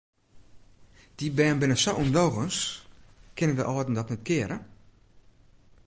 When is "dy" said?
1.17-1.27